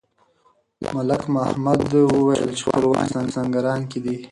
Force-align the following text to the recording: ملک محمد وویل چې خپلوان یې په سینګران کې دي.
ملک 0.93 1.21
محمد 1.33 1.79
وویل 1.93 2.49
چې 2.57 2.61
خپلوان 2.67 3.05
یې 3.09 3.13
په 3.25 3.31
سینګران 3.35 3.81
کې 3.91 3.99
دي. 4.05 4.15